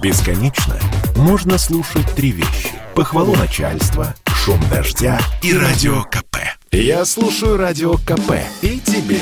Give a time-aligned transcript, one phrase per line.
[0.00, 0.76] Бесконечно
[1.16, 2.70] можно слушать три вещи.
[2.94, 6.36] Похвалу начальства, шум дождя и радио КП.
[6.70, 9.18] Я слушаю радио КП и тебе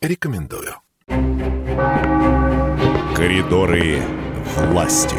[0.00, 0.74] рекомендую.
[3.16, 3.98] Коридоры
[4.56, 5.16] власти.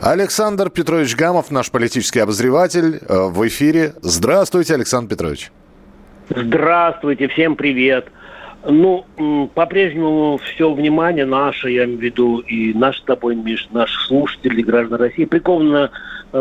[0.00, 3.92] Александр Петрович Гамов, наш политический обозреватель, э, в эфире.
[4.00, 5.52] Здравствуйте, Александр Петрович.
[6.30, 8.06] Здравствуйте, всем привет.
[8.64, 9.04] Ну,
[9.54, 14.64] по-прежнему все внимание наше, я имею в виду и наш с тобой, Миш, наших слушателей,
[14.64, 15.90] граждан России, приковано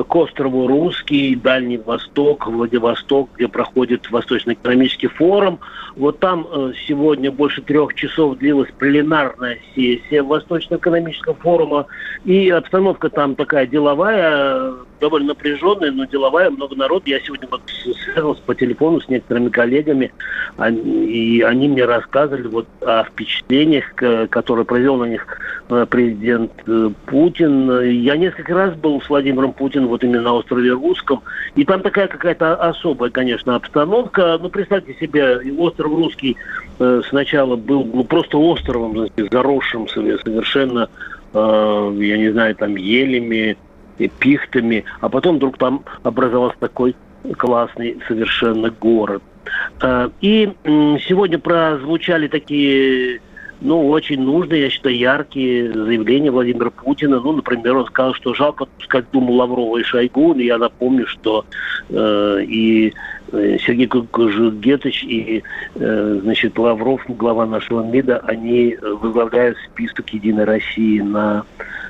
[0.04, 5.60] к острову Русский, Дальний Восток, Владивосток, где проходит Восточно-экономический форум.
[5.96, 11.86] Вот там э, сегодня больше трех часов длилась пленарная сессия Восточно-экономического форума.
[12.26, 17.04] И обстановка там такая деловая, довольно напряженная, но деловая, много народу.
[17.06, 17.62] Я сегодня вот
[18.04, 20.12] связывался по телефону с некоторыми коллегами,
[20.68, 23.94] и они мне рассказывали вот о впечатлениях,
[24.30, 25.26] которые произвел на них
[25.70, 26.52] э, президент
[27.06, 27.82] Путин.
[27.82, 31.22] Я несколько раз был с Владимиром Путиным вот именно на острове Русском.
[31.56, 34.38] И там такая какая-то особая, конечно, обстановка.
[34.42, 36.38] Ну, представьте себе, остров Русский
[36.80, 40.90] э, сначала был ну, просто островом, знаете, заросшим совершенно,
[41.34, 43.58] э, я не знаю, там елями,
[44.20, 46.96] пихтами, а потом вдруг там образовался такой
[47.38, 49.24] классный совершенно город.
[49.82, 50.52] Э, и
[51.08, 53.22] сегодня прозвучали такие
[53.66, 57.20] ну, очень нужные, я считаю, яркие заявления Владимира Путина.
[57.20, 60.36] Ну, например, он сказал, что жалко отпускать Думу Лаврова и Шойгу.
[60.36, 61.46] Но я напомню, что
[61.90, 62.94] э, и
[63.32, 65.44] э, Сергей Кужугетович и,
[65.76, 71.44] э, значит, Лавров, глава нашего МИДа, они возглавляют список «Единой России» на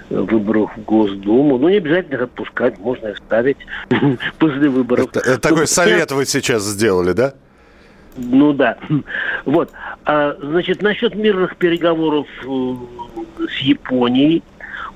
[0.10, 1.58] выборах в Госдуму.
[1.58, 3.58] Ну, не обязательно отпускать, можно оставить
[4.40, 5.10] после выборов.
[5.10, 7.34] Это, это такой совет вы сейчас сделали, да?
[8.18, 8.78] Ну да.
[9.46, 9.72] Вот.
[10.06, 12.74] А, значит, насчет мирных переговоров э,
[13.50, 14.44] с Японией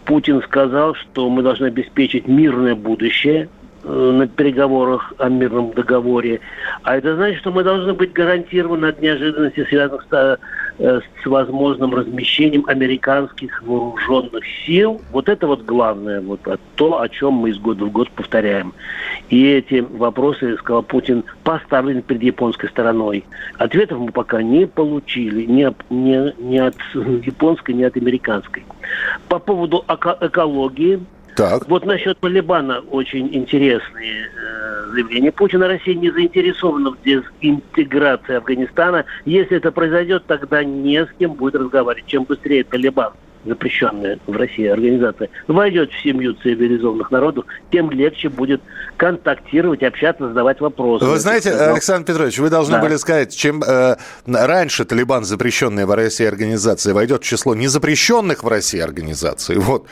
[0.05, 3.49] Путин сказал, что мы должны обеспечить мирное будущее
[3.83, 6.41] на переговорах о мирном договоре.
[6.83, 10.39] А это значит, что мы должны быть гарантированы от неожиданности, связанных с
[10.81, 15.01] Э, с возможным размещением американских вооруженных сил.
[15.11, 16.39] Вот это вот главное, вот
[16.75, 18.73] то, о чем мы из года в год повторяем.
[19.29, 23.25] И эти вопросы, сказал Путин, поставлены перед японской стороной.
[23.57, 26.77] Ответов мы пока не получили ни, ни, ни от
[27.25, 28.63] японской, ни от американской.
[29.27, 31.01] По поводу эко- экологии,
[31.39, 31.69] так.
[31.69, 35.31] Вот насчет Талибана очень интересные э, заявления.
[35.31, 39.05] Путина Россия не заинтересована в дезинтеграции Афганистана.
[39.25, 42.07] Если это произойдет, тогда не с кем будет разговаривать.
[42.07, 43.13] Чем быстрее Талибан
[43.45, 48.61] запрещенная в России организация, войдет в семью цивилизованных народов, тем легче будет
[48.97, 51.05] контактировать, общаться, задавать вопросы.
[51.05, 52.81] Вы знаете, Александр Петрович, вы должны да.
[52.81, 53.95] были сказать, чем э,
[54.27, 59.87] раньше Талибан, запрещенная в России организация, войдет в число незапрещенных в России организаций, вот,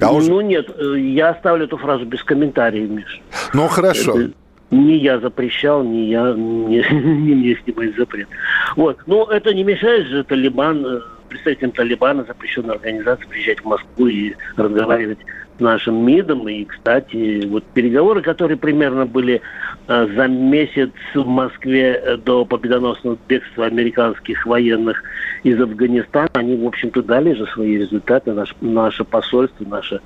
[0.00, 0.30] а уже...
[0.30, 3.20] Ну нет, э, я оставлю эту фразу без комментариев, Миш.
[3.52, 4.18] Ну хорошо.
[4.18, 4.32] Это
[4.70, 8.28] не я запрещал, не я, не, не мне снимать запрет.
[8.76, 8.98] Вот.
[9.06, 11.00] Но это не мешает же Талибан, э,
[11.34, 15.18] представителям Талибана, запрещенной организации, приезжать в Москву и разговаривать
[15.56, 16.48] с нашим МИДом.
[16.48, 19.42] И, кстати, вот переговоры, которые примерно были
[19.88, 25.02] э, за месяц в Москве э, до победоносного бегства американских военных
[25.42, 28.32] из Афганистана, они, в общем-то, дали же свои результаты.
[28.32, 30.00] Наш, наше посольство, наши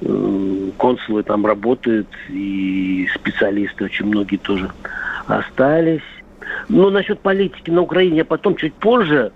[0.00, 4.68] э, консулы там работают, и специалисты очень многие тоже
[5.28, 6.02] остались.
[6.68, 9.32] Но насчет политики на Украине я потом чуть позже.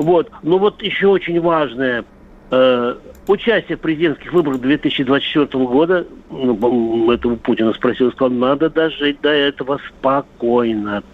[0.00, 0.30] Вот.
[0.42, 2.04] Но вот еще очень важное–
[2.52, 2.96] Э,
[3.28, 9.80] участие в президентских выборах 2024 года, ну, этого Путина спросил, сказал, надо дожить до этого
[9.88, 11.04] спокойно.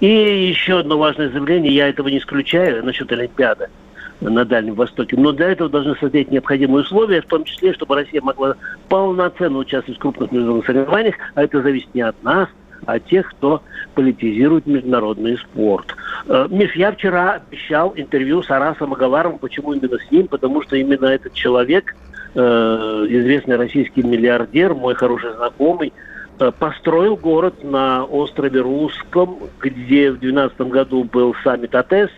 [0.00, 3.68] И еще одно важное заявление, я этого не исключаю, насчет Олимпиады
[4.22, 5.16] на Дальнем Востоке.
[5.18, 8.56] Но для этого должны создать необходимые условия, в том числе, чтобы Россия могла
[8.88, 12.48] полноценно участвовать в крупных международных соревнованиях, а это зависит не от нас,
[12.84, 13.62] а тех, кто
[13.94, 15.94] политизирует международный спорт.
[16.26, 19.38] Э, Миш, я вчера обещал интервью с Арасом Агаларом.
[19.38, 20.28] Почему именно с ним?
[20.28, 21.96] Потому что именно этот человек,
[22.34, 22.40] э,
[23.08, 25.92] известный российский миллиардер, мой хороший знакомый,
[26.38, 32.10] э, построил город на острове Русском, где в 2012 году был саммит АТЭС,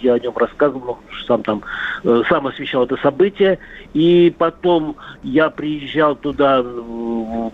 [0.00, 1.62] я о нем рассказывал, сам там,
[2.04, 3.58] э, сам освещал это событие.
[3.92, 6.64] И потом я приезжал туда,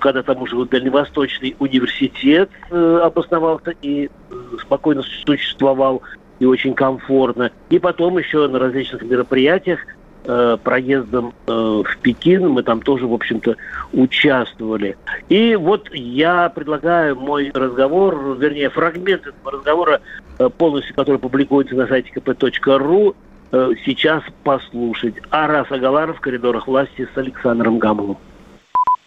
[0.00, 6.02] когда там уже Дальневосточный университет э, обосновался и э, спокойно существовал
[6.38, 7.50] и очень комфортно.
[7.68, 9.80] И потом еще на различных мероприятиях
[10.22, 12.50] проездом в Пекин.
[12.50, 13.56] Мы там тоже, в общем-то,
[13.92, 14.96] участвовали.
[15.28, 20.00] И вот я предлагаю мой разговор, вернее, фрагмент этого разговора
[20.40, 23.14] Э, полностью, который публикуется на сайте kp.ru,
[23.52, 25.16] э, сейчас послушать.
[25.28, 28.16] Арас Агаларов в коридорах власти с Александром Гамовым.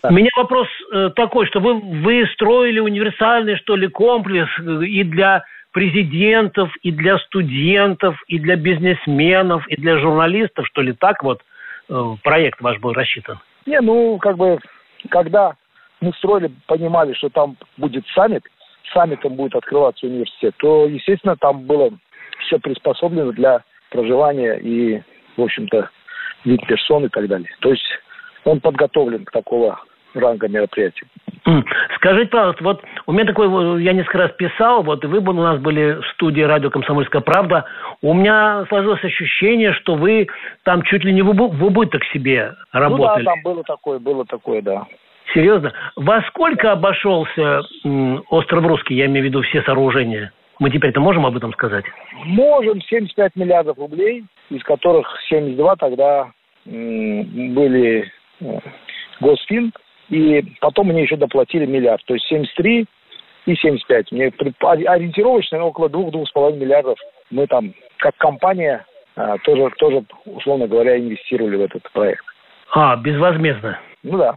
[0.04, 5.04] У меня вопрос э, такой, что вы, вы строили универсальный, что ли, комплекс э, и
[5.04, 11.42] для президентов, и для студентов, и для бизнесменов, и для журналистов, что ли, так вот
[11.90, 13.40] э, проект ваш был рассчитан?
[13.66, 14.60] Не, ну, как бы,
[15.10, 15.56] когда
[16.00, 18.44] мы строили, понимали, что там будет саммит,
[18.94, 21.90] саммитом будет открываться университет, то, естественно, там было
[22.40, 25.02] все приспособлено для проживания и,
[25.38, 25.90] в общем-то,
[26.46, 27.50] вид персон и так далее.
[27.62, 27.86] То есть
[28.44, 29.80] он подготовлен к такого
[30.14, 31.06] ранга мероприятий.
[31.96, 36.00] Скажите, пожалуйста, вот у меня такой, я несколько раз писал, вот вы у нас были
[36.02, 37.66] в студии радио «Комсомольская правда»,
[38.02, 40.28] у меня сложилось ощущение, что вы
[40.64, 43.24] там чуть ли не в, убыток себе работали.
[43.24, 44.86] Ну да, там было такое, было такое, да.
[45.34, 45.74] Серьезно?
[45.96, 47.62] Во сколько обошелся
[48.30, 50.32] остров Русский, я имею в виду все сооружения?
[50.60, 51.86] Мы теперь-то можем об этом сказать?
[52.26, 56.32] Можем, 75 миллиардов рублей, из которых 72 тогда
[56.66, 58.60] были э,
[59.20, 59.74] Госфин,
[60.10, 62.04] и потом мне еще доплатили миллиард.
[62.06, 62.86] То есть 73
[63.46, 64.12] и 75.
[64.12, 66.98] Мне ориентировочно около 2-2,5 миллиардов
[67.32, 68.86] мы там, как компания,
[69.16, 72.24] а, тоже, тоже, условно говоря, инвестировали в этот проект.
[72.74, 73.80] А, безвозмездно?
[74.04, 74.36] Ну да.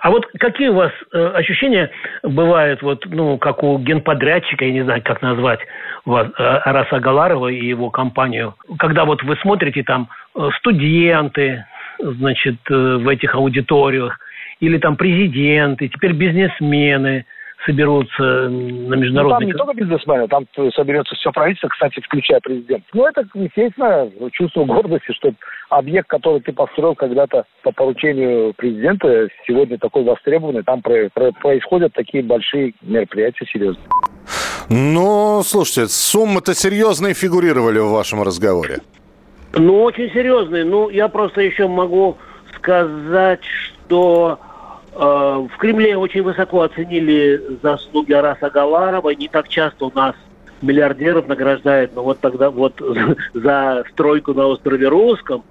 [0.00, 1.92] А вот какие у вас э, ощущения
[2.24, 5.60] бывают, вот, ну, как у генподрядчика, я не знаю, как назвать
[6.04, 11.64] вас, э, Араса Галарова и его компанию, когда вот вы смотрите там э, студенты,
[12.00, 14.18] значит, э, в этих аудиториях,
[14.60, 17.26] или там президенты, теперь бизнесмены
[17.66, 19.12] соберутся на международный...
[19.12, 22.86] Ну, там не только бизнесмены, там соберется все правительство, кстати, включая президента.
[22.94, 25.34] Ну, это, естественно, чувство гордости, что
[25.68, 32.72] объект, который ты построил когда-то по поручению президента, сегодня такой востребованный, там происходят такие большие
[32.80, 33.86] мероприятия серьезные.
[34.70, 38.78] Ну, слушайте, суммы-то серьезные фигурировали в вашем разговоре.
[39.52, 40.64] Ну, очень серьезные.
[40.64, 42.16] Ну, я просто еще могу
[42.56, 44.38] сказать, что
[44.92, 49.10] в Кремле очень высоко оценили заслуги Араса Галарова.
[49.10, 50.14] Не так часто у нас
[50.62, 52.80] миллиардеров награждают, но вот тогда вот
[53.34, 55.44] за стройку на острове Русском,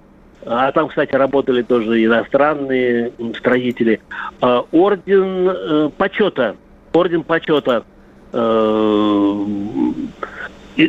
[0.44, 4.00] а там, кстати, работали тоже иностранные строители,
[4.40, 6.56] э, орден э, почета,
[6.92, 7.84] орден почета,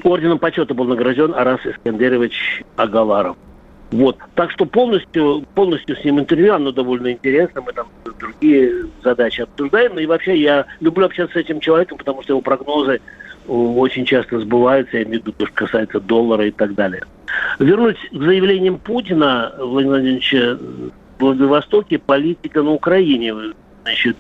[0.04, 3.36] орденом почета был награжден Арас Искандерович Агаларов.
[3.92, 4.18] Вот.
[4.36, 7.88] Так что полностью, полностью с ним интервью, оно довольно интересно, мы там
[8.20, 10.00] другие задачи обсуждаем.
[10.00, 13.00] И вообще я люблю общаться с этим человеком, потому что его прогнозы э,
[13.52, 17.04] очень часто сбываются, я имею в виду, что касается доллара и так далее.
[17.60, 23.34] Вернуть к заявлениям Путина, Владимира Владимировича, в Владивостоке политика на Украине.
[23.84, 24.18] Значит,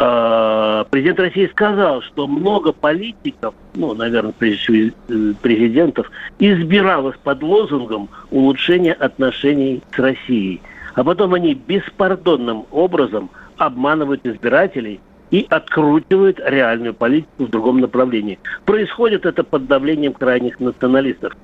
[0.00, 6.10] э, президент России сказал, что много политиков, ну, наверное, прежде всего э, президентов,
[6.40, 10.60] избиралось под лозунгом улучшения отношений с Россией.
[10.94, 15.00] А потом они беспардонным образом обманывают избирателей
[15.30, 18.38] и откручивают реальную политику в другом направлении.
[18.64, 21.36] Происходит это под давлением крайних националистов.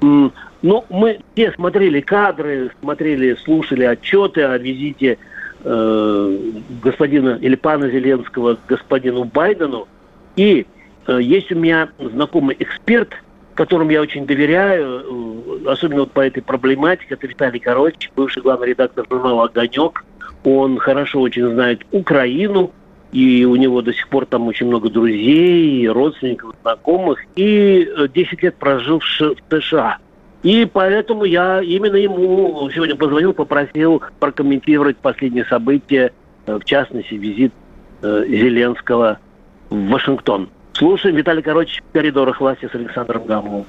[0.00, 5.18] Ну, мы все смотрели кадры, смотрели, слушали отчеты о визите
[5.64, 6.38] э,
[6.82, 9.88] господина или пана Зеленского к господину Байдену.
[10.36, 10.66] И
[11.06, 13.10] э, есть у меня знакомый эксперт,
[13.54, 15.02] которому я очень доверяю,
[15.64, 20.04] э, особенно вот по этой проблематике, это Виталий Короче, бывший главный редактор журнала «Огонек».
[20.44, 22.72] Он хорошо очень знает Украину,
[23.12, 28.36] и у него до сих пор там очень много друзей, родственников, знакомых, и 10 э,
[28.42, 29.98] лет прожил в США.
[30.42, 36.12] И поэтому я именно ему сегодня позвонил, попросил прокомментировать последние события,
[36.46, 37.52] э, в частности, визит
[38.02, 39.18] э, Зеленского
[39.70, 40.48] в Вашингтон.
[40.72, 43.64] Слушаем Виталий Короче в коридорах власти с Александром Гамовым.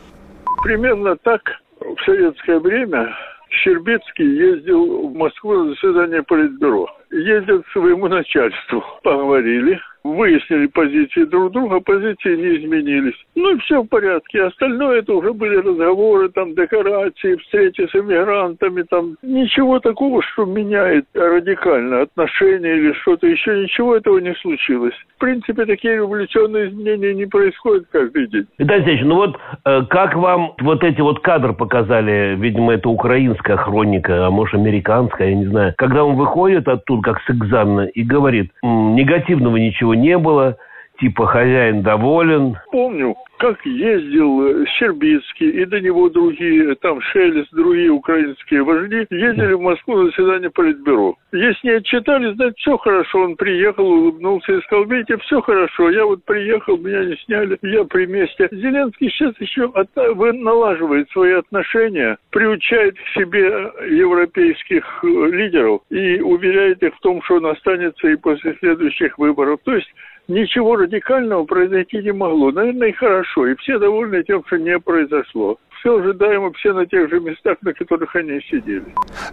[0.64, 1.42] Примерно так
[1.80, 3.16] в советское время
[3.50, 6.88] Щербицкий ездил в Москву на заседание Политбюро.
[7.10, 8.84] Ездил к своему начальству.
[9.02, 13.16] Поговорили выяснили позиции друг друга, позиции не изменились.
[13.36, 14.44] Ну и все в порядке.
[14.44, 19.18] Остальное это уже были разговоры, там, декорации, встречи с иммигрантами, там.
[19.22, 24.96] Ничего такого, что меняет радикально отношения или что-то еще, ничего этого не случилось.
[25.20, 28.48] Принципе, такие революционные изменения не происходят каждый день.
[28.58, 33.58] Виталий Алексеевич, ну вот э, как вам вот эти вот кадры показали, видимо, это украинская
[33.58, 38.04] хроника, а может американская, я не знаю, когда он выходит оттуда, как с экзамена, и
[38.04, 40.58] говорит, негативного ничего не было,
[41.00, 42.58] типа хозяин доволен.
[42.72, 43.16] Помню.
[43.40, 49.62] как ездил э, Щербицкий и до него другие, там Шелест, другие украинские вожди, ездили в
[49.62, 51.16] Москву на заседание Политбюро.
[51.32, 53.22] Если не отчитались, значит, все хорошо.
[53.22, 55.90] Он приехал, улыбнулся и сказал, видите, все хорошо.
[55.90, 58.50] Я вот приехал, меня не сняли, я при месте.
[58.52, 59.90] Зеленский сейчас еще от...
[59.96, 67.36] налаживает свои отношения, приучает к себе европейских э, лидеров и уверяет их в том, что
[67.36, 69.60] он останется и после следующих выборов.
[69.64, 69.88] То есть
[70.30, 72.52] ничего радикального произойти не могло.
[72.52, 73.48] Наверное, и хорошо.
[73.48, 77.74] И все довольны тем, что не произошло все ожидаемо, все на тех же местах, на
[77.74, 78.84] которых они сидели.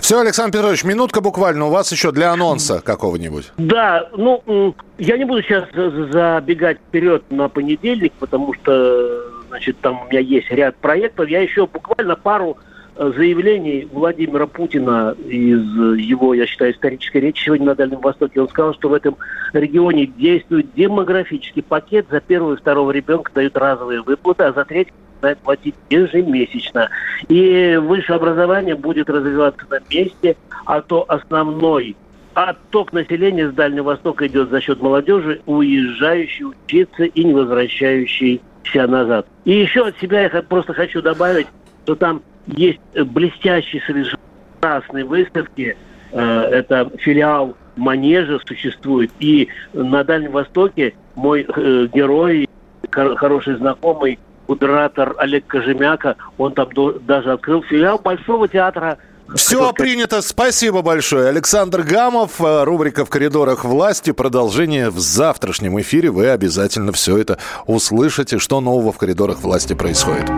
[0.00, 3.52] Все, Александр Петрович, минутка буквально у вас еще для анонса какого-нибудь.
[3.56, 10.08] Да, ну, я не буду сейчас забегать вперед на понедельник, потому что, значит, там у
[10.08, 11.28] меня есть ряд проектов.
[11.28, 12.56] Я еще буквально пару
[12.98, 15.60] заявлений Владимира Путина из
[15.98, 18.40] его, я считаю, исторической речи сегодня на Дальнем Востоке.
[18.40, 19.16] Он сказал, что в этом
[19.52, 22.06] регионе действует демографический пакет.
[22.10, 26.88] За первого и второго ребенка дают разовые выплаты, а за третьего начинает платить ежемесячно.
[27.28, 31.96] И высшее образование будет развиваться на месте, а то основной
[32.34, 39.26] отток населения с Дальнего Востока идет за счет молодежи, уезжающей учиться и не возвращающейся назад.
[39.44, 41.46] И еще от себя я просто хочу добавить,
[41.84, 45.76] что там есть блестящие совершенно выставки.
[46.12, 49.10] Э, это филиал Манежа существует.
[49.20, 52.48] И на Дальнем Востоке мой э, герой,
[52.90, 56.68] хороший знакомый, модератор Олег Кожемяка, он там
[57.06, 58.98] даже открыл филиал Большого театра
[59.34, 60.22] все принято.
[60.22, 61.28] Спасибо большое.
[61.28, 64.12] Александр Гамов, э, рубрика «В коридорах власти».
[64.12, 66.10] Продолжение в завтрашнем эфире.
[66.10, 70.30] Вы обязательно все это услышите, что нового в коридорах власти происходит.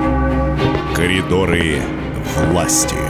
[0.99, 1.81] Коридоры
[2.51, 3.08] власти.